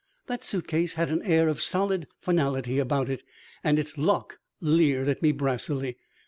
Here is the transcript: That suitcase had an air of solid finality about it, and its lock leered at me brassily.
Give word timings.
That 0.25 0.43
suitcase 0.43 0.95
had 0.95 1.11
an 1.11 1.21
air 1.21 1.47
of 1.47 1.61
solid 1.61 2.07
finality 2.19 2.79
about 2.79 3.07
it, 3.07 3.21
and 3.63 3.77
its 3.77 3.99
lock 3.99 4.39
leered 4.59 5.07
at 5.07 5.21
me 5.21 5.31
brassily. 5.31 5.95